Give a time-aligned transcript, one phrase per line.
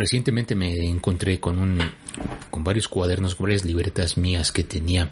[0.00, 1.78] recientemente me encontré con un
[2.50, 5.10] con varios cuadernos, varias libretas mías que tenía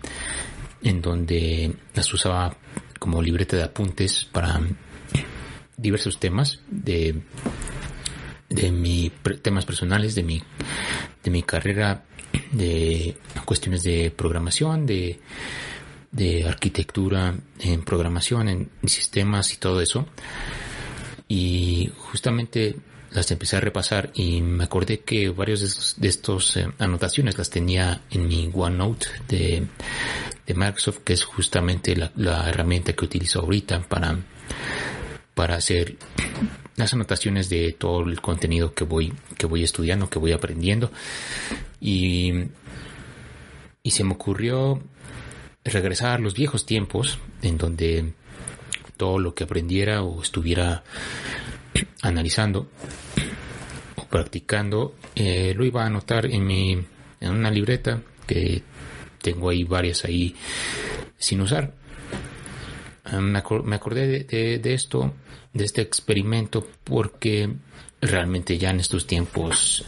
[0.83, 2.57] en donde las usaba
[2.99, 4.61] como libreta de apuntes para
[5.77, 7.23] diversos temas de
[8.49, 9.13] de mis
[9.43, 10.43] temas personales, de mi
[11.23, 12.05] de mi carrera,
[12.51, 13.15] de
[13.45, 15.21] cuestiones de programación, de
[16.11, 20.07] de arquitectura en programación, en sistemas y todo eso.
[21.29, 22.75] Y justamente
[23.11, 28.03] las empecé a repasar y me acordé que varios de estos, eh, anotaciones las tenía
[28.11, 29.67] en mi OneNote de,
[30.47, 34.19] de Microsoft, que es justamente la, la, herramienta que utilizo ahorita para,
[35.35, 35.97] para hacer
[36.77, 40.93] las anotaciones de todo el contenido que voy, que voy estudiando, que voy aprendiendo.
[41.81, 42.33] Y,
[43.83, 44.83] y se me ocurrió
[45.65, 48.13] regresar a los viejos tiempos en donde
[48.97, 50.83] todo lo que aprendiera o estuviera
[52.03, 52.71] analizando
[53.97, 56.73] o practicando, eh, lo iba a anotar en mi,
[57.21, 58.63] en una libreta que
[59.21, 60.35] tengo ahí varias ahí
[61.17, 61.75] sin usar.
[63.05, 65.15] Ah, me, acordé de, esto,
[65.53, 67.51] de este experimento, porque
[68.01, 69.85] realmente ya en estos tiempos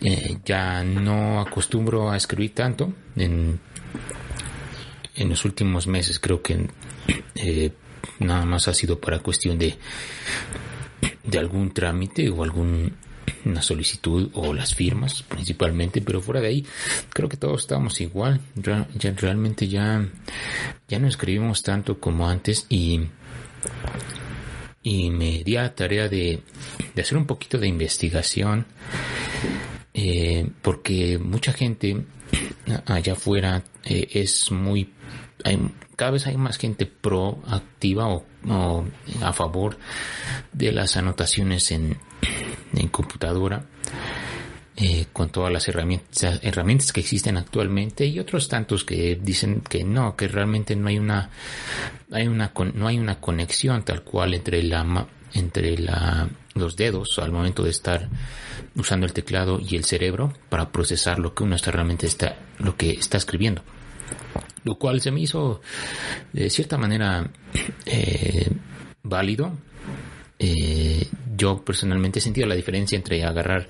[0.00, 2.92] eh, ya no acostumbro a escribir tanto.
[3.16, 3.60] En,
[5.14, 6.68] en los últimos meses creo que
[7.34, 7.72] eh,
[8.18, 9.76] nada más ha sido para cuestión de,
[11.26, 12.92] de algún trámite o alguna
[13.60, 16.66] solicitud o las firmas principalmente, pero fuera de ahí
[17.10, 18.40] creo que todos estamos igual.
[18.54, 20.06] ya, realmente ya,
[20.88, 23.00] ya no escribimos tanto como antes y,
[24.82, 26.42] y me di a tarea de,
[26.94, 28.66] de hacer un poquito de investigación
[29.98, 32.04] eh, porque mucha gente
[32.86, 34.92] allá afuera eh, es muy
[35.44, 35.58] hay,
[35.96, 38.24] cada vez hay más gente proactiva o,
[39.22, 39.78] a favor
[40.52, 41.96] de las anotaciones en,
[42.74, 43.66] en computadora
[44.76, 49.84] eh, con todas las herramientas, herramientas que existen actualmente y otros tantos que dicen que
[49.84, 51.30] no, que realmente no hay una,
[52.12, 57.32] hay una, no hay una conexión tal cual entre la, entre la, los dedos al
[57.32, 58.08] momento de estar
[58.74, 62.76] usando el teclado y el cerebro para procesar lo que uno está realmente está, lo
[62.76, 63.62] que está escribiendo
[64.66, 65.60] lo cual se me hizo
[66.32, 67.30] de cierta manera
[67.86, 68.50] eh,
[69.02, 69.56] válido.
[70.38, 73.68] Eh, yo personalmente he sentido la diferencia entre agarrar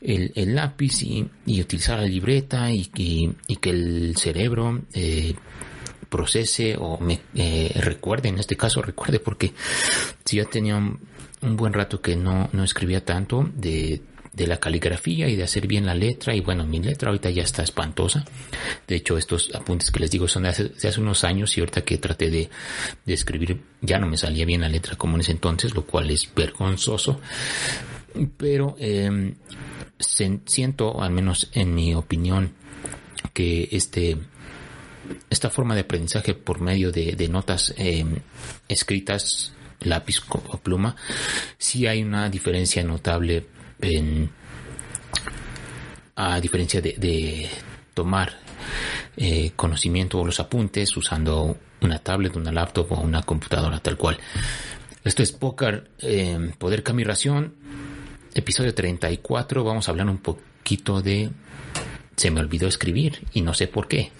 [0.00, 1.28] el, lápiz y,
[1.60, 5.34] utilizar la libreta y, que el cerebro eh,
[6.12, 7.20] procese o me
[7.76, 9.54] recuerde, en este caso recuerde porque
[10.24, 11.00] si ya tenía un,
[11.56, 14.02] buen rato que no, no escribía tanto de
[14.32, 16.34] de la caligrafía y de hacer bien la letra.
[16.34, 18.24] Y bueno, mi letra ahorita ya está espantosa.
[18.86, 21.98] De hecho, estos apuntes que les digo son de hace, unos años y ahorita que
[21.98, 22.48] traté de,
[23.06, 26.28] escribir ya no me salía bien la letra como en ese entonces, lo cual es
[26.34, 27.20] vergonzoso.
[28.36, 29.34] Pero eh,
[29.98, 32.52] siento, al menos en mi opinión,
[33.32, 34.18] que este
[35.30, 38.16] esta forma de aprendizaje por medio de, notas em,
[38.68, 40.94] escritas lápiz o pluma,
[41.58, 43.46] sí hay una diferencia notable
[46.16, 47.48] a diferencia de,
[47.94, 48.32] tomar
[49.16, 54.18] eh, conocimiento o los apuntes usando una tablet, una laptop o una computadora tal cual.
[55.04, 57.54] Esto es Poker, eh, Poder Camiración,
[58.34, 59.64] episodio 34.
[59.64, 61.30] Vamos a hablar un poquito de...
[62.16, 64.12] Se me olvidó escribir y no sé por qué.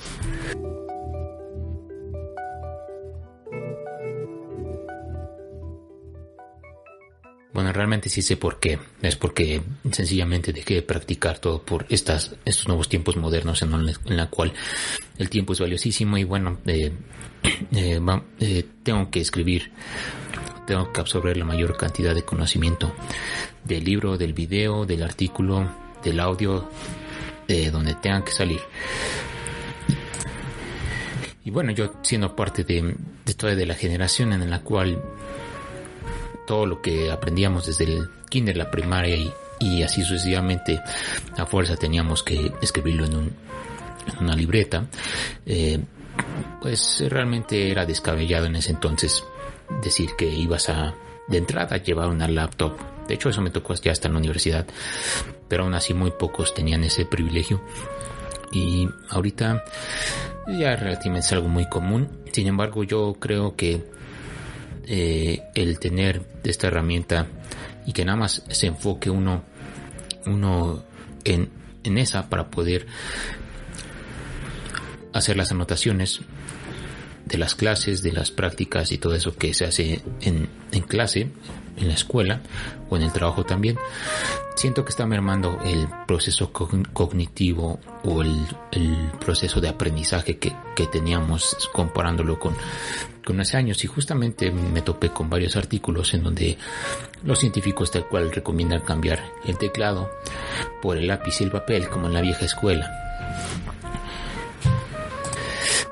[7.72, 8.78] Realmente sí sé por qué.
[9.00, 14.16] Es porque sencillamente dejé de practicar todo por estas, estos nuevos tiempos modernos en, en
[14.16, 14.53] la cual
[15.19, 16.93] el tiempo es valiosísimo y bueno, eh,
[17.72, 18.00] eh,
[18.41, 19.72] eh, tengo que escribir,
[20.66, 22.93] tengo que absorber la mayor cantidad de conocimiento
[23.65, 25.71] del libro, del video, del artículo,
[26.03, 26.69] del audio,
[27.47, 28.60] de donde tengan que salir.
[31.44, 32.94] Y bueno, yo siendo parte de,
[33.25, 35.03] de toda de la generación en la cual
[36.47, 39.16] todo lo que aprendíamos desde el kinder, la primaria
[39.60, 40.80] y, así sucesivamente
[41.39, 43.33] a fuerza teníamos que escribirlo en, un,
[44.21, 44.86] una libreta,
[45.47, 45.78] eh,
[46.60, 49.22] pues realmente era descabellado en ese entonces
[49.83, 50.94] decir que ibas a
[51.28, 52.77] de entrada llevar una laptop.
[53.06, 54.66] De hecho eso me tocó hasta en la universidad,
[55.48, 57.62] pero aún así muy pocos tenían ese privilegio.
[58.53, 59.65] Y ahorita
[60.47, 62.09] ya relativamente es algo muy común.
[62.33, 63.83] Sin embargo, yo creo que
[64.87, 67.27] eh, el tener esta herramienta
[67.87, 69.43] y que nada más se enfoque uno,
[70.27, 70.83] uno
[71.25, 71.51] en,
[71.84, 72.87] en esa para poder
[75.13, 76.21] hacer las anotaciones
[77.25, 81.31] de las clases, de las prácticas y todo eso que se hace en, en clase,
[81.77, 82.41] en la escuela
[82.91, 83.79] o en el trabajo también,
[84.55, 88.37] siento que está mermando el proceso cognitivo o el,
[88.73, 92.55] el proceso de aprendizaje que, que, teníamos comparándolo con,
[93.24, 96.59] con hace años y justamente me topé con varios artículos en donde
[97.24, 100.10] los científicos tal cual recomiendan cambiar el teclado
[100.80, 102.91] por el lápiz y el papel como en la vieja escuela.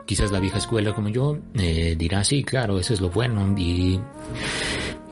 [0.06, 4.00] Quizás la vieja escuela como yo eh, dirá sí claro eso es lo bueno y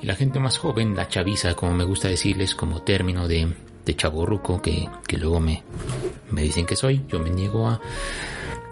[0.01, 3.53] y la gente más joven, la chaviza, como me gusta decirles, como término de,
[3.85, 5.65] de chaborruco, que, que luego me,
[6.31, 7.81] me dicen que soy, yo me niego a,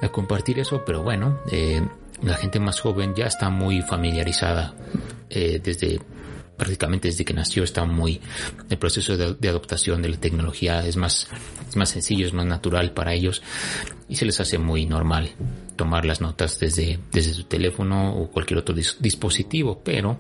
[0.03, 1.83] a compartir eso, pero bueno, eh,
[2.23, 4.75] la gente más joven ya está muy familiarizada
[5.31, 6.01] eh, desde
[6.57, 8.21] prácticamente desde que nació está muy
[8.71, 11.29] el proceso de, de, de la tecnología es más
[11.69, 13.43] es más sencillo es más natural para ellos
[14.09, 15.31] y se les hace muy normal
[15.77, 20.19] tomar las notas desde desde su teléfono o cualquier otro dis dispositivo pero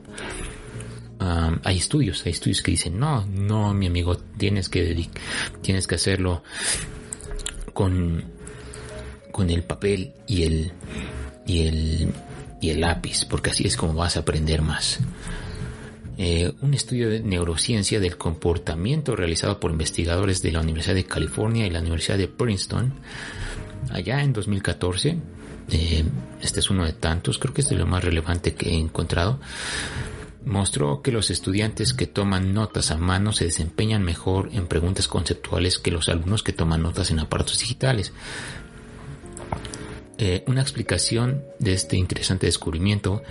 [1.18, 5.08] Um, hay estudios, hay estudios que dicen, no, no, mi amigo, tienes que,
[5.62, 6.42] tienes que hacerlo
[7.72, 8.22] con,
[9.32, 10.72] con el papel y el,
[11.46, 12.12] y el,
[12.60, 15.00] y el lápiz, porque así es como vas a aprender más.
[16.18, 21.66] Eh, un estudio de neurociencia del comportamiento realizado por investigadores de la Universidad de California
[21.66, 22.94] y la Universidad de Princeton,
[23.90, 25.18] allá en 2014,
[25.70, 26.04] eh,
[26.40, 29.40] este es uno de tantos, creo que es de lo más relevante que he encontrado,
[30.46, 35.78] mostró que los estudiantes que toman notas a mano se desempeñan mejor en preguntas conceptuales
[35.78, 38.12] que los alumnos que toman notas en aparatos digitales.
[40.18, 43.22] Eh, una explicación de este interesante descubrimiento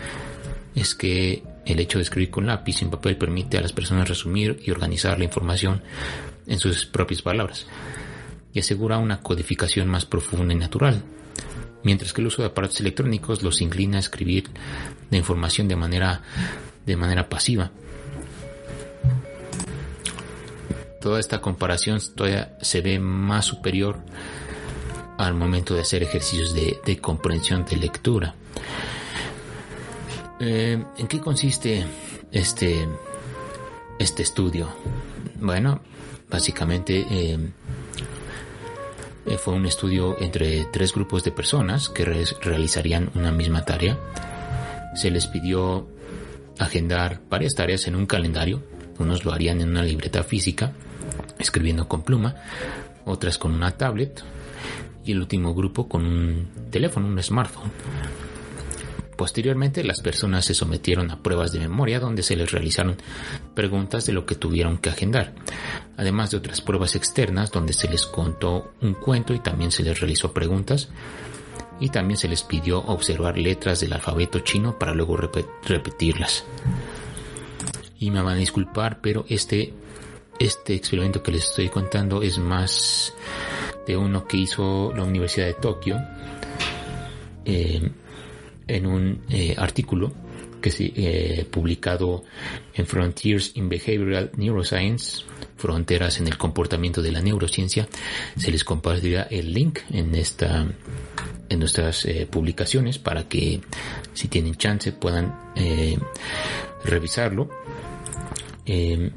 [0.75, 4.59] es que el hecho de escribir con lápiz en papel permite a las personas resumir
[4.63, 5.81] y organizar la información
[6.45, 7.65] en sus propias palabras
[8.53, 11.01] y asegura una codificación más profunda y natural,
[11.83, 14.45] mientras que el uso de aparatos electrónicos los inclina a escribir
[15.09, 16.21] la información de manera
[16.85, 17.71] de manera pasiva.
[21.01, 23.99] Toda esta comparación todavía se ve más superior
[25.17, 28.35] al momento de hacer ejercicios de, comprensión de lectura.
[30.39, 31.85] Eh, ¿En qué consiste
[32.31, 32.87] este,
[33.99, 34.69] este estudio?
[35.39, 35.81] Bueno,
[36.29, 37.37] básicamente eh,
[39.25, 43.97] eh, fue un estudio entre tres grupos de personas que realizarían una misma tarea.
[44.95, 45.87] Se les pidió
[46.59, 48.61] agendar varias tareas en un calendario.
[48.97, 50.71] Unos lo harían en una libreta física,
[51.37, 52.35] escribiendo con pluma,
[53.05, 54.23] otras con una tablet
[55.05, 57.71] y el último grupo con un teléfono, un smartphone.
[59.15, 62.97] Posteriormente las personas se sometieron a pruebas de memoria donde se les realizaron
[63.53, 65.33] preguntas de lo que tuvieron que agendar,
[65.95, 69.99] además de otras pruebas externas donde se les contó un cuento y también se les
[70.01, 70.89] realizó preguntas
[71.79, 76.45] y también se les pidió observar letras del alfabeto chino para luego repetirlas.
[77.97, 79.73] Y me van a disculpar, pero este,
[80.39, 83.13] este experimento que les estoy contando es más
[83.85, 85.97] de uno que hizo la Universidad de Tokio
[87.45, 87.81] eh,
[88.67, 90.11] en un eh, artículo
[90.61, 92.23] que se eh, publicado
[92.73, 95.23] en Frontiers in Behavioral Neuroscience,
[95.57, 97.87] Fronteras en el Comportamiento de la Neurociencia.
[98.35, 100.65] Se les compartirá el link en esta
[101.47, 103.61] en nuestras eh, publicaciones para que
[104.13, 105.35] si tienen chance puedan
[106.83, 107.49] revisarlo.
[108.65, 109.11] El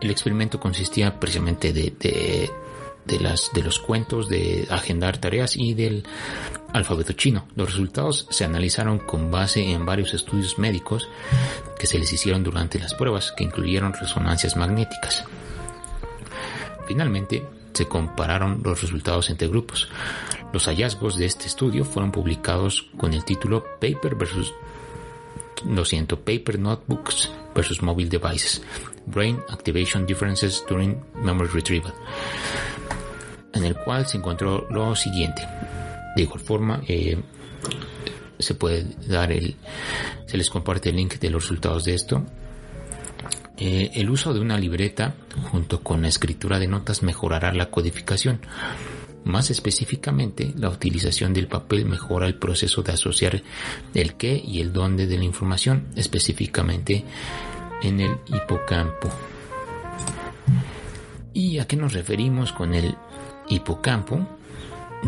[0.00, 2.48] experimento consistía precisamente de, de,
[3.06, 6.04] de, las, de los cuentos, de agendar tareas y del
[6.72, 7.46] alfabeto chino.
[7.54, 11.08] Los resultados se analizaron con base en varios estudios médicos
[11.78, 15.24] que se les hicieron durante las pruebas, que incluyeron resonancias magnéticas.
[16.86, 17.42] Finalmente,
[17.72, 19.88] se compararon los resultados entre grupos.
[20.52, 24.54] Los hallazgos de este estudio fueron publicados con el título Paper versus
[25.64, 28.62] lo siento, Paper Notebooks versus Mobile Devices,
[29.06, 31.94] Brain Activation Differences During Memory Retrieval,
[33.56, 35.46] en el cual se encontró lo siguiente.
[36.14, 37.18] De igual forma, eh,
[38.38, 39.56] se puede dar el,
[40.26, 42.24] se les comparte el link de los resultados de esto.
[43.58, 45.14] Eh, el uso de una libreta
[45.50, 48.40] junto con la escritura de notas mejorará la codificación.
[49.24, 53.42] Más específicamente, la utilización del papel mejora el proceso de asociar
[53.94, 57.04] el qué y el dónde de la información, específicamente
[57.82, 59.10] en el hipocampo.
[61.32, 62.94] ¿Y a qué nos referimos con el
[63.48, 64.26] hipocampo?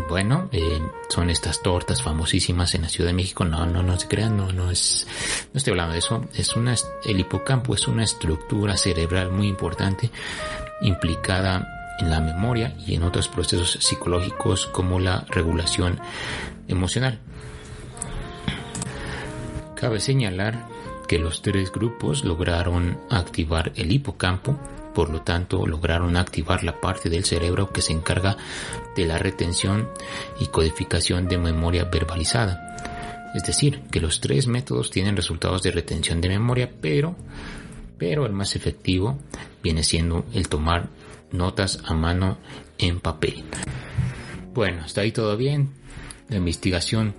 [0.07, 3.43] Bueno, eh, son estas tortas famosísimas en la Ciudad de México.
[3.43, 5.07] No, no, no se crean, no, no es,
[5.53, 6.25] no estoy hablando de eso.
[6.33, 10.09] Es una, el hipocampo es una estructura cerebral muy importante
[10.81, 11.67] implicada
[11.99, 15.99] en la memoria y en otros procesos psicológicos como la regulación
[16.67, 17.19] emocional.
[19.75, 20.67] Cabe señalar
[21.07, 24.57] que los tres grupos lograron activar el hipocampo,
[24.99, 28.35] por lo tanto lograron activar la parte del cerebro que se encarga
[28.97, 29.87] de la retención
[30.41, 33.31] y codificación de memoria verbalizada.
[33.33, 37.15] Es decir, que los tres métodos tienen resultados de retención de memoria, pero,
[37.97, 39.17] pero el más efectivo
[39.63, 40.89] viene siendo el tomar
[41.31, 42.37] notas a mano
[42.77, 43.45] en papel.
[44.53, 45.69] Bueno, hasta ahí todo bien.
[46.27, 47.15] La investigación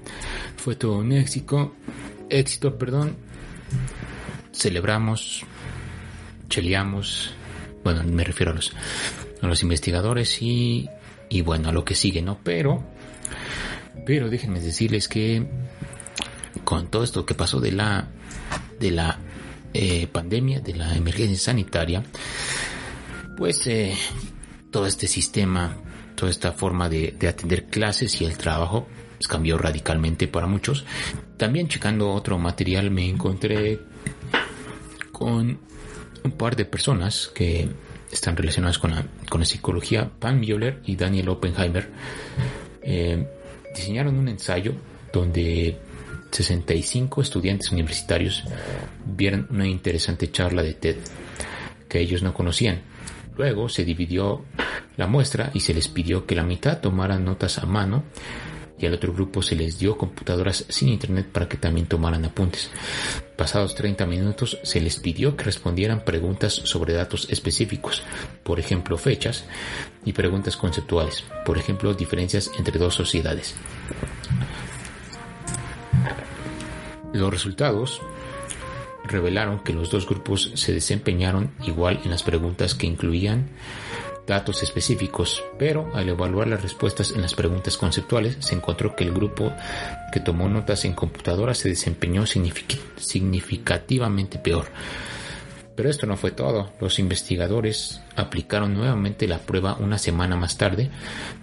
[0.59, 1.73] fue todo un éxito.
[2.29, 3.17] Éxito, perdón.
[4.53, 5.47] Celebramos,
[6.51, 7.40] cheleamos.
[7.85, 8.73] Bueno, me refiero a los,
[9.41, 10.89] a los investigadores y,
[11.29, 12.39] y bueno, a lo que sigue, ¿no?
[12.43, 12.85] Pero,
[14.05, 15.47] pero déjenme decirles que
[16.65, 18.09] con todo esto que pasó de la,
[18.79, 19.19] de la
[19.73, 22.03] eh, pandemia, de la emergencia sanitaria,
[23.37, 23.95] pues eh,
[24.71, 25.77] todo este sistema,
[26.17, 30.85] toda esta forma de, atender clases y el trabajo pues, cambió radicalmente para muchos.
[31.37, 33.81] También checando otro material me encontré
[35.13, 35.61] con
[36.25, 37.69] un par de personas que
[38.11, 41.89] están relacionadas con la, con la psicología, Pan Müller y Daniel Oppenheimer,
[42.83, 43.27] eh,
[43.75, 44.75] diseñaron un ensayo
[45.13, 45.77] donde
[46.31, 48.45] 65 estudiantes universitarios
[49.05, 50.97] vieron una interesante charla de TED
[51.89, 52.81] que ellos no conocían.
[53.37, 54.45] Luego se dividió
[54.97, 58.05] la muestra y se les pidió que la mitad tomaran notas a mano
[58.81, 62.71] y al otro grupo se les dio computadoras sin internet para que también tomaran apuntes.
[63.37, 68.03] Pasados 30 minutos se les pidió que respondieran preguntas sobre datos específicos,
[68.43, 69.45] por ejemplo fechas,
[70.05, 73.55] y preguntas conceptuales, por ejemplo diferencias entre dos sociedades.
[77.13, 78.01] Los resultados
[79.05, 83.49] revelaron que los dos grupos se desempeñaron igual en las preguntas que incluían
[84.31, 89.13] datos específicos, pero al evaluar las respuestas en las preguntas conceptuales se encontró que el
[89.13, 89.53] grupo
[90.13, 94.67] que tomó notas en computadora se desempeñó significativamente peor.
[95.75, 96.73] Pero esto no fue todo.
[96.81, 100.91] Los investigadores aplicaron nuevamente la prueba una semana más tarde.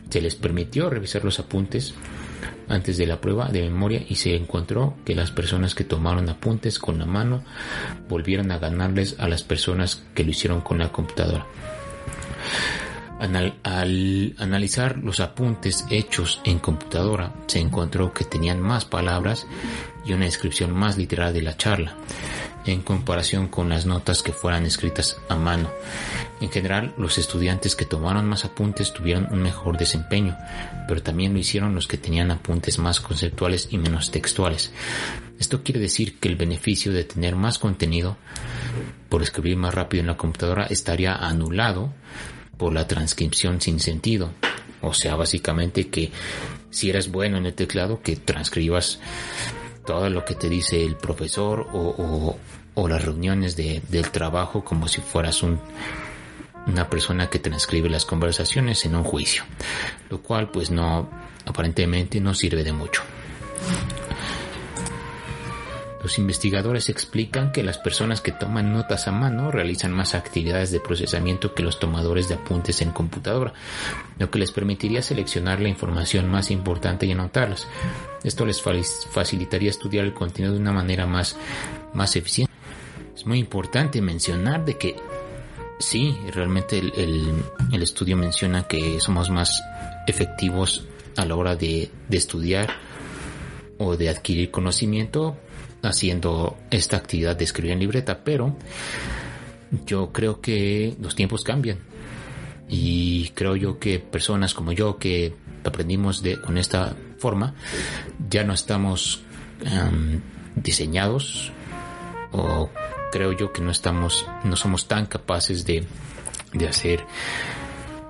[0.09, 1.93] Se les permitió revisar los apuntes
[2.69, 6.79] antes de la prueba de memoria y se encontró que las personas que tomaron apuntes
[6.79, 7.43] con la mano
[8.07, 11.45] volvieron a ganarles a las personas que lo hicieron con la computadora.
[13.19, 19.47] Al analizar los apuntes hechos en computadora, se encontró que tenían más palabras
[20.05, 21.95] y una descripción más literal de la charla
[22.71, 25.71] en comparación con las notas que fueran escritas a mano.
[26.41, 30.37] En general, los estudiantes que tomaron más apuntes tuvieron un mejor desempeño,
[30.87, 34.71] pero también lo hicieron los que tenían apuntes más conceptuales y menos textuales.
[35.39, 38.17] Esto quiere decir que el beneficio de tener más contenido
[39.09, 41.93] por escribir más rápido en la computadora estaría anulado
[42.57, 44.31] por la transcripción sin sentido.
[44.81, 46.11] O sea, básicamente que
[46.69, 48.99] si eres bueno en el teclado, que transcribas
[49.85, 52.37] todo lo que te dice el profesor o,
[52.87, 55.59] las reuniones de, del trabajo como si fueras un,
[56.67, 59.43] una persona que transcribe las conversaciones en un juicio,
[60.09, 61.09] lo cual pues no,
[61.45, 63.01] aparentemente no sirve de mucho.
[66.07, 70.79] Los investigadores explican que las personas que toman notas a mano realizan más actividades de
[70.79, 73.51] procesamiento que los tomadores de apuntes en computadora,
[74.17, 77.67] lo que les permitiría seleccionar la información más importante y anotarlas.
[78.23, 81.35] Esto les facilitaría estudiar el contenido de una manera más,
[81.93, 82.53] más eficiente.
[83.13, 84.95] Es muy importante mencionar de que
[85.77, 89.61] sí, realmente el, estudio menciona que somos más
[90.07, 90.87] efectivos
[91.17, 92.69] a la hora de, de estudiar
[93.77, 95.35] o de adquirir conocimiento
[95.81, 98.55] haciendo esta actividad de escribir en libreta, pero
[99.85, 101.79] yo creo que los tiempos cambian.
[102.69, 107.53] Y creo yo que personas como yo que aprendimos de con esta forma
[108.29, 109.21] ya no estamos
[110.55, 111.51] diseñados
[112.31, 112.69] o
[113.11, 115.85] creo yo que no estamos no somos tan capaces de,
[116.53, 117.05] de hacer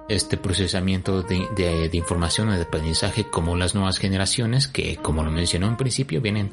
[0.10, 1.48] este procesamiento de,
[1.90, 6.22] de, información o de aprendizaje como las nuevas generaciones que como lo mencionó en principio
[6.22, 6.52] vienen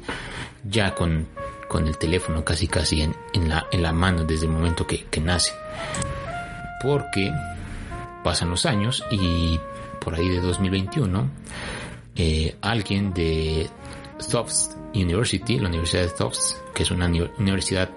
[0.67, 1.27] ya con,
[1.67, 5.05] con el teléfono casi casi en, en, la, en la mano desde el momento que,
[5.05, 5.53] que nace
[6.81, 7.31] porque
[8.23, 9.59] pasan los años y
[9.99, 11.29] por ahí de 2021
[12.15, 13.69] eh, alguien de
[14.29, 17.89] Tufts University, la Universidad de Tufts, que es una universidad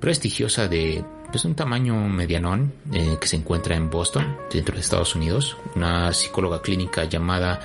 [0.00, 5.14] prestigiosa de es un tamaño medianón eh, que se encuentra en Boston, dentro de Estados
[5.14, 5.56] Unidos.
[5.74, 7.60] Una psicóloga clínica llamada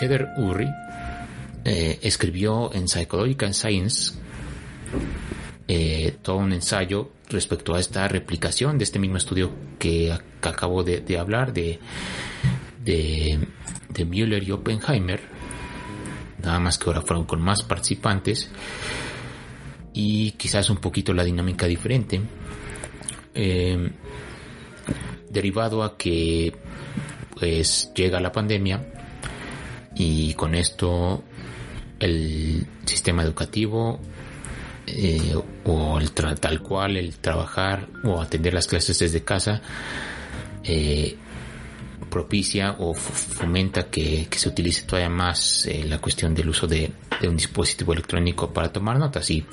[0.00, 0.68] Heather Urry
[1.64, 4.14] eh, escribió en Psychological Science
[5.68, 10.12] eh, todo un ensayo respecto a esta replicación de este mismo estudio que,
[10.42, 11.78] acabo de, hablar de,
[12.84, 13.38] de,
[13.88, 15.20] de Müller y Oppenheimer,
[16.42, 18.50] nada más que ahora fueron con más participantes
[19.92, 22.20] y quizás un poquito la dinámica diferente.
[23.34, 23.90] Eh,
[25.30, 26.52] derivado a que
[27.38, 28.99] pues llega la pandemia
[30.00, 31.22] y con esto
[31.98, 34.00] el sistema educativo
[34.86, 39.60] eh, o el tal cual el trabajar o atender las clases desde casa
[40.64, 41.18] eh,
[42.08, 46.90] propicia o fomenta que, se utilice todavía más eh, la cuestión del uso de,
[47.22, 49.30] un dispositivo electrónico para tomar notas.
[49.30, 49.44] Y,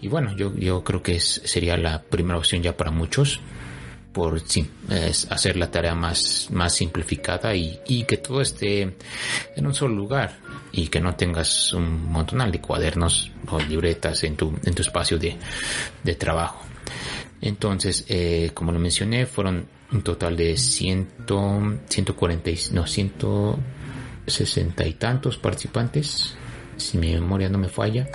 [0.00, 3.40] y bueno yo, yo creo que sería la primera opción ya para muchos
[4.14, 4.40] por
[4.88, 8.96] es hacer la tarea más, más simplificada y, y, que todo esté
[9.56, 10.38] en un solo lugar
[10.72, 15.18] y que no tengas un montón de cuadernos o libretas en tu, en tu espacio
[15.18, 15.36] de,
[16.02, 16.64] de trabajo.
[17.40, 25.38] Entonces, eh, como lo mencioné, fueron un total de ciento, 140, no, 160 y tantos
[25.38, 26.36] participantes,
[26.76, 28.08] si mi memoria no me falla.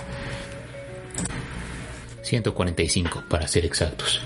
[2.22, 4.22] 145 para ser exactos.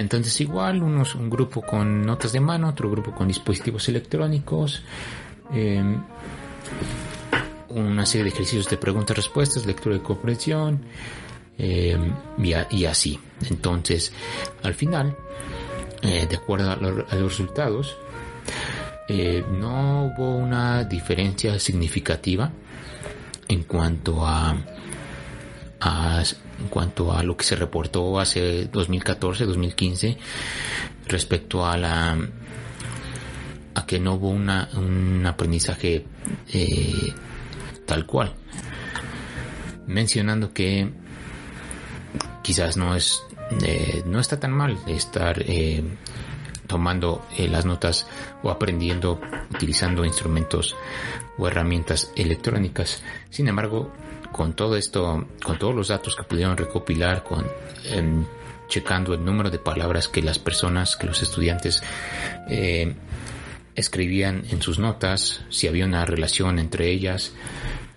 [0.00, 4.82] Entonces igual unos, un grupo con notas de mano, otro grupo con dispositivos electrónicos,
[5.52, 6.02] em,
[7.68, 10.80] una serie de ejercicios de preguntas-respuestas, lectura y comprensión
[11.58, 13.20] em, y, así.
[13.50, 14.10] Entonces
[14.62, 15.14] al final,
[16.00, 17.98] eh, de acuerdo a, los resultados,
[19.06, 22.50] eh, no hubo una diferencia significativa
[23.48, 24.56] en cuanto a,
[25.80, 26.22] a
[26.60, 30.16] en cuanto a lo que se reportó hace 2014, 2015
[31.06, 32.18] respecto a la
[33.74, 36.04] a que no hubo una, un aprendizaje
[36.52, 37.12] eh,
[37.86, 38.34] tal cual.
[39.86, 40.92] Mencionando que
[42.42, 43.22] quizás no es
[43.64, 45.82] eh, no está tan mal estar eh,
[46.66, 48.06] tomando las notas
[48.44, 49.20] o aprendiendo
[49.52, 50.76] utilizando instrumentos
[51.36, 53.02] o herramientas electrónicas.
[53.30, 53.92] Sin embargo
[54.32, 57.46] con todo esto, con todos los datos que pudieron recopilar, con
[57.84, 58.24] em,
[58.68, 61.82] checando el número de palabras que las personas, que los estudiantes
[62.48, 62.94] eh,
[63.74, 67.32] escribían en sus notas, si había una relación entre ellas,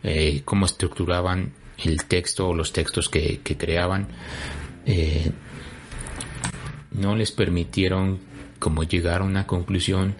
[0.03, 4.07] eh, cómo estructuraban el texto o los textos que, creaban,
[4.85, 5.31] eh,
[6.91, 8.19] no les permitieron
[8.59, 10.15] como llegar a una conclusión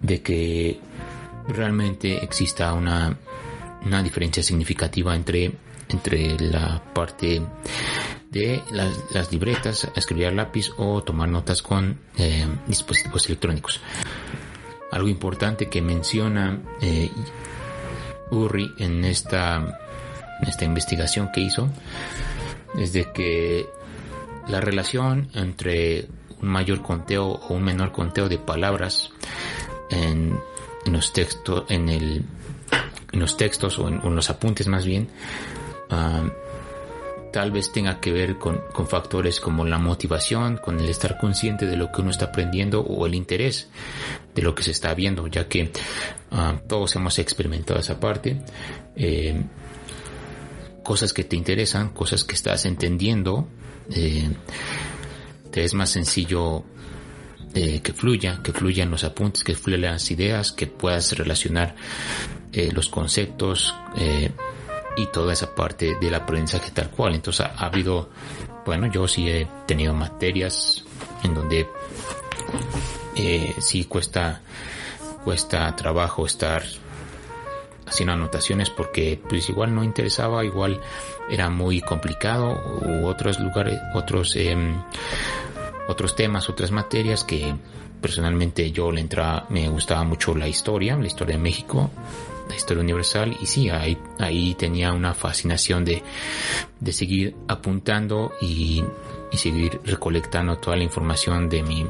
[0.00, 0.80] de que
[1.48, 3.16] realmente exista una
[3.84, 5.52] una diferencia significativa entre,
[5.88, 7.42] entre la parte
[8.30, 13.80] de las, libretas, escribir al lápiz o tomar notas con eh, dispositivos electrónicos.
[14.90, 17.10] Algo importante que menciona eh,
[18.30, 19.78] Uri en esta,
[20.42, 21.70] esta investigación que hizo
[22.76, 23.68] es de que
[24.48, 26.08] la relación entre
[26.40, 29.10] un mayor conteo o un menor conteo de palabras
[29.90, 30.38] en,
[30.84, 32.24] en los textos, en el
[33.18, 35.08] los textos o en, los apuntes más bien,
[35.90, 36.28] ah,
[37.32, 41.76] tal vez tenga que ver con, factores como la motivación, con el estar consciente de
[41.76, 43.68] lo que uno está aprendiendo o el interés
[44.34, 45.70] de lo que se está viendo, ya que
[46.30, 48.40] ah, todos hemos experimentado esa parte.
[48.96, 49.42] Eh,
[50.82, 53.46] cosas que te interesan, cosas que estás entendiendo,
[53.94, 54.30] eh,
[55.50, 56.64] te es más sencillo
[57.54, 61.74] eh, que fluya, que fluyan los apuntes, que fluyan las ideas, que puedas relacionar
[62.52, 64.30] eh, los conceptos eh,
[64.96, 67.14] y toda esa parte del aprendizaje tal cual.
[67.14, 68.08] Entonces ha, habido,
[68.64, 70.84] bueno, yo sí he tenido materias
[71.22, 71.68] en donde
[73.14, 74.40] eh, sí cuesta,
[75.24, 76.62] cuesta trabajo estar
[77.86, 80.80] haciendo anotaciones porque pues igual no interesaba, igual
[81.28, 84.82] era muy complicado u otros lugares, otros, em,
[85.86, 87.54] otros temas, otras materias que
[88.00, 91.90] personalmente yo le entraba, me gustaba mucho la historia, la historia de México
[92.48, 96.02] la historia universal y sí, ahí, ahí tenía una fascinación de,
[96.80, 98.82] de seguir apuntando y,
[99.30, 101.86] y, seguir recolectando toda la información de mi,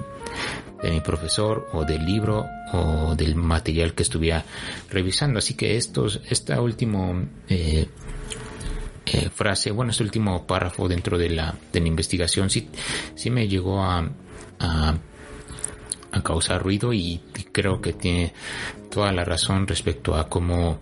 [0.82, 4.44] de mi profesor o del libro o del material que estuviera
[4.90, 5.38] revisando.
[5.38, 7.88] Así que estos, esta último eh,
[9.06, 12.68] eh, frase, bueno, este último párrafo dentro de la, de la investigación sí,
[13.14, 14.08] sí me llegó a,
[14.58, 14.94] a
[16.12, 17.20] a causar ruido y,
[17.52, 18.32] creo que tiene
[18.90, 20.80] toda la razón respecto a cómo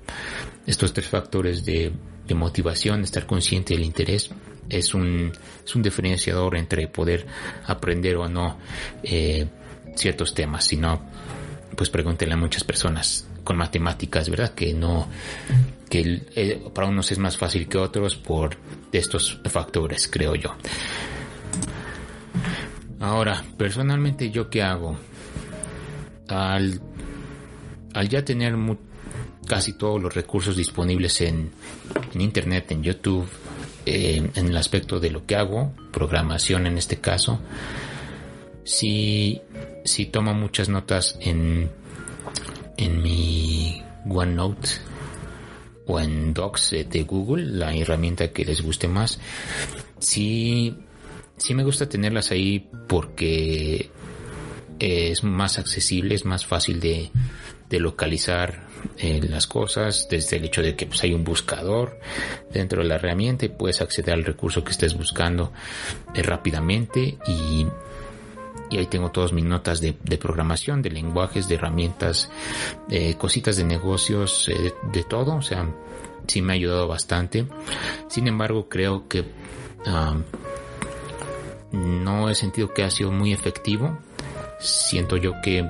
[0.67, 1.93] estos tres factores de,
[2.35, 4.31] motivación, estar consciente del interés,
[4.69, 5.33] es un,
[5.65, 7.25] es un diferenciador entre poder
[7.67, 8.59] aprender o no
[9.03, 9.47] eh,
[9.95, 10.65] ciertos temas.
[10.65, 11.01] Si no,
[11.77, 14.55] pues pregúntenle a muchas personas con matemáticas, ¿verdad?
[14.55, 15.09] Que no,
[15.89, 18.57] que eh, para unos es más fácil que otros por
[18.91, 20.55] estos factores, creo yo.
[22.99, 24.97] Ahora, personalmente, ¿yo qué hago?
[26.29, 26.81] al,
[27.97, 28.55] al ya tener
[29.47, 31.51] casi todos los recursos disponibles en,
[32.15, 33.29] Internet, en YouTube,
[33.85, 37.41] en el aspecto de lo que hago, programación en este caso.
[38.65, 39.41] Si
[39.87, 41.71] si tomo muchas notas en,
[42.77, 44.69] en mi OneNote
[45.87, 49.19] o en Docs de Google, la herramienta que les guste más.
[49.99, 50.77] Sí,
[51.37, 53.91] sí me gusta tenerlas ahí porque
[54.79, 57.11] es más accesible, es más fácil de,
[57.69, 58.67] de localizar
[58.99, 61.99] eh, las cosas desde el hecho de que pues, hay un buscador
[62.53, 65.53] dentro de la herramienta y puedes acceder al recurso que estés buscando
[66.15, 67.67] eh, rápidamente y,
[68.71, 72.31] y ahí tengo todas mis notas de, programación, de lenguajes, de herramientas,
[72.89, 75.69] eh, cositas de negocios, de, de, todo, o sea,
[76.27, 77.47] sí me ha ayudado bastante.
[78.09, 79.25] Sin embargo, creo que
[81.73, 83.99] no he sentido que ha sido muy efectivo.
[84.59, 85.69] Siento yo que,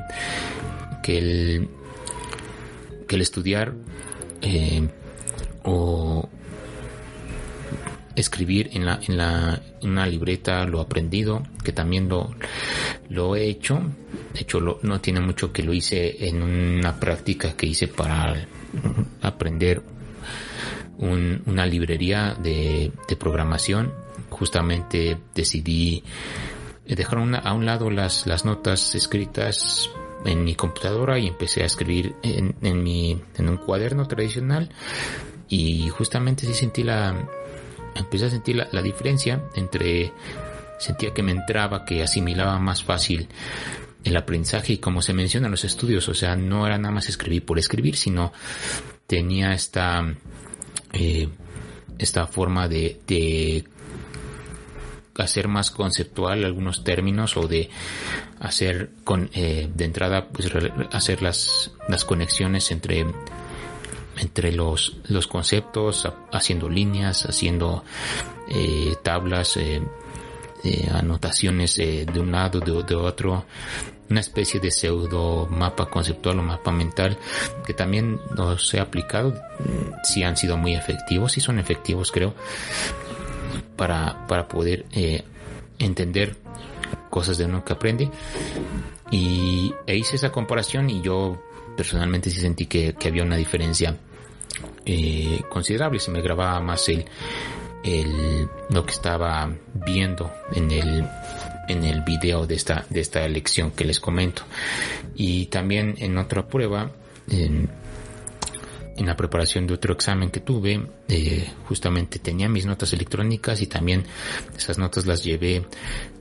[1.03, 1.69] que el
[3.07, 3.75] que el estudiar
[4.43, 4.89] eh,
[5.65, 6.29] o
[8.15, 12.35] escribir en la en la una libreta lo aprendido que también lo
[13.11, 13.81] lo he hecho.
[14.33, 18.47] De hecho no tiene mucho que lo hice en una práctica que hice para
[19.23, 19.83] aprender
[20.99, 23.93] una librería de, de, programación.
[24.31, 26.03] Justamente decidí
[26.87, 29.91] dejar a un lado las las notas escritas
[30.27, 34.71] en mi computadora y empecé a escribir en, en mi en un cuaderno tradicional.
[35.49, 37.29] Y justamente sí sentí la
[37.99, 40.13] empecé a sentir la, diferencia entre
[40.79, 43.29] sentía que me entraba que asimilaba más fácil
[44.05, 47.09] el aprendizaje y como se menciona en los estudios o sea no era nada más
[47.09, 48.33] escribir por escribir sino
[49.07, 50.05] tenía esta
[50.93, 51.29] eh,
[51.99, 53.65] esta forma de
[55.19, 57.71] hacer más conceptual algunos términos o de
[58.41, 60.51] hacer con eh, de entrada pues
[60.93, 63.07] hacer las las conexiones entre
[64.19, 67.85] entre los los conceptos haciendo líneas haciendo
[68.49, 69.83] eh, tablas eh,
[70.93, 73.45] anotaciones de un lado de, de otro.
[74.09, 77.19] Una especie de pseudo mapa conceptual o mapa mental
[77.67, 79.35] que también los he aplicado.
[80.05, 82.35] Si han sido muy efectivos si son efectivos creo
[83.77, 85.23] para, para poder eh,
[85.79, 86.37] entender
[87.11, 88.11] cosas de uno que aprende.
[89.11, 91.41] Y e hice esa comparación y yo
[91.77, 93.97] personalmente sí sentí que, había una diferencia
[94.85, 96.01] eh, considerable.
[96.01, 97.05] Se me grababa más el,
[97.85, 101.09] el, lo que estaba viendo en el,
[101.69, 104.43] en el video de esta, de esta lección que les comento.
[105.15, 106.91] Y también en otra prueba,
[108.97, 113.67] en la preparación de otro examen que tuve, eh, justamente tenía mis notas electrónicas y
[113.67, 114.05] también
[114.57, 115.67] esas notas las llevé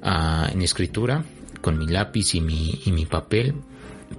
[0.02, 1.24] a, en escritura
[1.62, 3.56] con mi lápiz y mi, y mi papel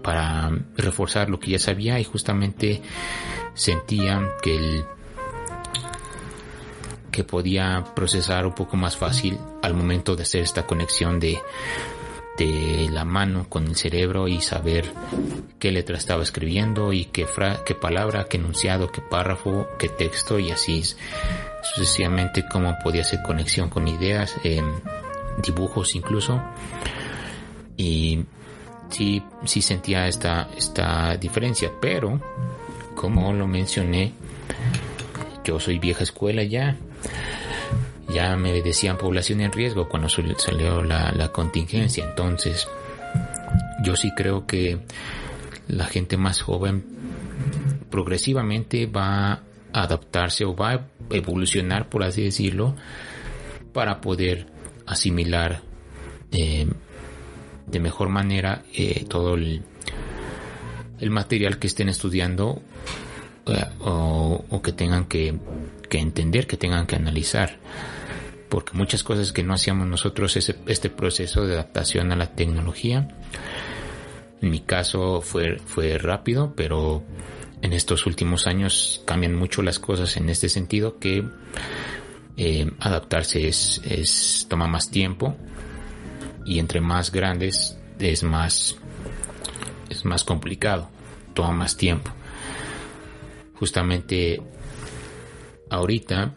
[0.03, 2.83] para reforzar lo que ya sabía y justamente
[3.55, 4.85] sentía que el
[7.17, 11.39] que podía procesar un poco más fácil al momento de hacer esta conexión de
[12.37, 14.85] de la mano con el cerebro y saber
[15.59, 17.27] qué letra estaba escribiendo y qué,
[17.65, 20.83] qué palabra, qué enunciado, qué párrafo, qué texto y así
[21.63, 24.63] sucesivamente cómo podía hacer conexión con ideas, eh,
[25.43, 26.43] dibujos incluso.
[27.77, 28.25] Y
[28.89, 32.21] sí, sí sentía esta, esta diferencia, pero
[32.95, 34.13] como lo mencioné,
[35.45, 36.77] yo soy vieja escuela ya
[38.17, 42.03] ya me decían población en riesgo cuando salió la, contingencia.
[42.03, 42.67] Entonces,
[43.83, 44.79] yo sí creo que
[45.69, 46.83] la gente más joven
[47.91, 52.75] progresivamente va a adaptarse o va a evolucionar, por así decirlo,
[53.75, 54.47] para poder
[54.87, 55.61] asimilar
[56.33, 56.67] eh,
[57.67, 59.63] de mejor manera eh, todo el,
[61.01, 62.63] el, material que estén estudiando
[63.47, 65.39] eh, o, o, que tengan que,
[65.91, 67.59] que entender, que tengan que analizar
[68.49, 73.09] porque muchas cosas que no hacíamos nosotros ese, este proceso de adaptación a la tecnología.
[74.41, 77.03] En mi caso fue, fue rápido, pero
[77.63, 81.25] en estos últimos años cambian mucho las cosas en este sentido que
[82.37, 85.37] eh, adaptarse es, es, toma más tiempo
[86.45, 88.77] y entre más grandes es más,
[89.89, 90.91] es más complicado,
[91.35, 92.11] toma más tiempo.
[93.55, 94.43] Justamente
[95.71, 96.35] ahorita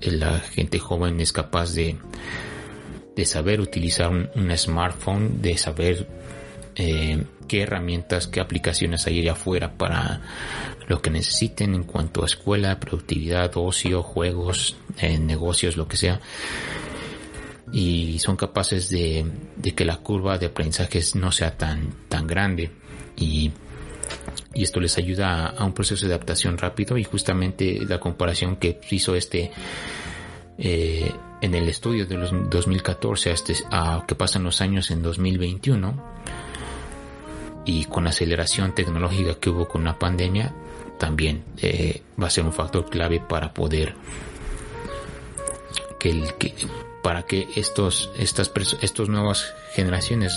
[0.00, 1.96] la gente joven es capaz de,
[3.16, 6.06] de saber utilizar un, smartphone, de saber
[6.76, 10.20] eh, qué herramientas, qué aplicaciones hay allá afuera para
[10.86, 16.20] lo que necesiten en cuanto a escuela, productividad, ocio, juegos, eh, negocios, lo que sea.
[17.72, 22.70] Y son capaces de, de, que la curva de aprendizaje no sea tan, tan grande.
[23.16, 23.52] Y
[24.54, 28.80] y esto les ayuda a, un proceso de adaptación rápido y justamente la comparación que
[28.90, 29.50] hizo este
[30.58, 36.18] eh, en el estudio de los 2014 hasta a que pasan los años en 2021
[37.64, 40.52] y con la aceleración tecnológica que hubo con la pandemia
[40.98, 43.94] también eh, va a ser un factor clave para poder
[46.00, 46.54] que, el, que
[47.02, 48.50] para que estos estas
[48.82, 50.36] estos nuevas generaciones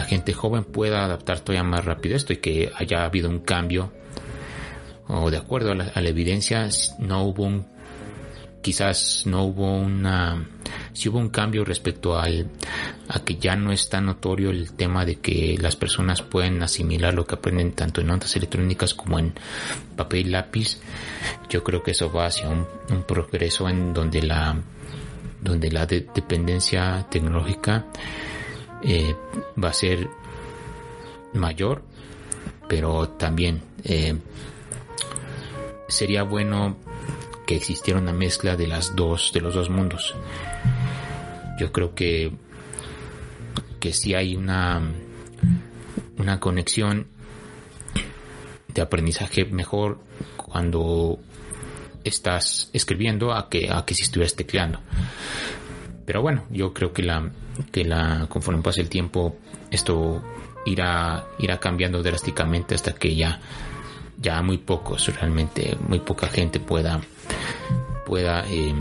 [0.00, 3.92] gente joven pueda adaptar todavía más rápido esto y que haya habido un cambio
[5.08, 7.66] o de acuerdo a la, evidencia no hubo un
[8.62, 10.48] quizás no hubo una
[10.92, 12.48] si hubo un cambio respecto al
[13.08, 17.12] a que ya no es tan notorio el tema de que las personas pueden asimilar
[17.12, 19.34] lo que aprenden tanto en notas electrónicas como en
[19.96, 20.78] papel y lápiz.
[21.50, 22.66] Yo creo que eso va hacia un,
[23.06, 24.56] progreso en donde la
[25.40, 27.86] donde la dependencia tecnológica
[28.84, 29.14] eh,
[29.62, 30.08] va a ser
[31.34, 31.82] mayor,
[32.68, 34.18] pero también eh,
[35.88, 36.76] sería bueno
[37.46, 40.14] que existiera una mezcla de las dos, de los dos mundos.
[41.58, 42.32] Yo creo que
[43.78, 44.80] que si hay una
[46.16, 47.08] una conexión
[48.68, 49.98] de aprendizaje mejor
[50.36, 51.18] cuando
[52.04, 54.78] estás escribiendo a que a que si estuvieras tecleando.
[56.04, 57.30] Pero bueno, yo creo que la,
[57.70, 59.36] que la, conforme pase el tiempo,
[59.70, 60.22] esto
[60.66, 63.40] irá, irá cambiando drásticamente hasta que ya,
[64.18, 67.00] ya muy pocos, realmente, muy poca gente pueda,
[68.04, 68.74] pueda, eh,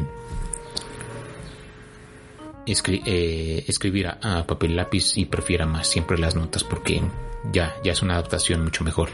[2.65, 7.01] eh, escribir a, papel y lápiz y prefiera más siempre las notas porque
[7.51, 9.09] ya, ya es una adaptación mucho mejor.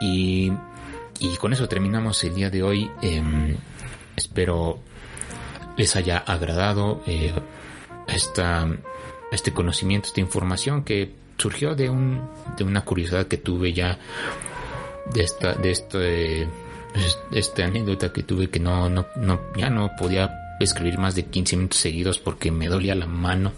[0.00, 0.52] Y,
[1.18, 2.90] y con eso terminamos el día de hoy.
[3.02, 3.56] Em,
[4.16, 4.78] espero
[5.78, 7.32] les haya agradado eh,
[8.08, 8.68] esta,
[9.32, 13.98] este conocimiento, esta información que surgió de, un, de una curiosidad que tuve ya
[15.14, 16.48] de esta, de este,
[17.32, 21.56] esta anécdota que tuve que no, no, no, ya no podía escribir más de 15
[21.56, 23.52] minutos seguidos porque me dolía la mano.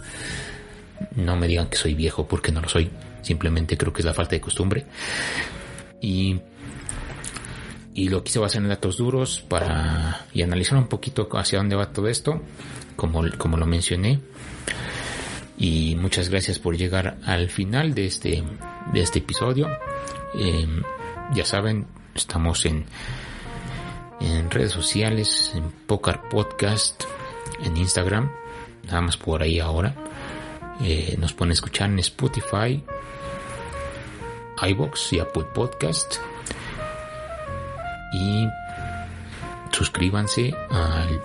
[1.17, 2.91] No me digan que soy viejo porque no lo soy.
[3.23, 4.85] Simplemente creo que es la falta de costumbre.
[6.03, 6.39] Y
[7.95, 11.93] y lo quise basar en datos duros para y analizar un poquito hacia dónde va
[11.93, 12.41] todo esto,
[12.97, 14.21] como, como lo mencioné.
[15.59, 18.43] Y muchas gracias por llegar al final de este,
[18.93, 19.69] de este episodio.
[20.35, 20.83] Em,
[21.35, 22.87] ya saben, estamos en,
[24.21, 27.05] en redes sociales, en Poker Podcast,
[27.63, 28.31] en Instagram,
[28.87, 29.95] nada más por ahí ahora.
[30.81, 32.83] Eh, nos pueden escuchar en Spotify,
[34.63, 36.17] iBox y Apple Podcast
[38.13, 38.47] y
[39.73, 41.21] suscríbanse al,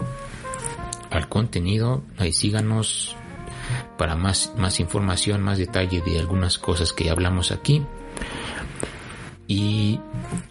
[1.12, 3.16] al contenido, ahí síganos
[3.98, 7.84] para más, más información, más detalle de algunas cosas que hablamos aquí.
[9.48, 10.00] Y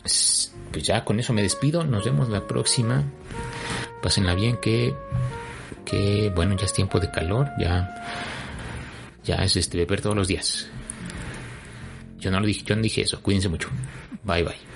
[0.03, 3.05] pues ya con eso me despido, nos vemos la próxima.
[4.03, 4.95] Pásenla bien que,
[5.85, 7.95] que bueno, ya es tiempo de calor, ya,
[9.25, 10.67] ya es este beber todos los días.
[12.19, 13.69] Yo no lo dije, yo no dije eso, cuídense mucho.
[14.25, 14.74] Bye bye.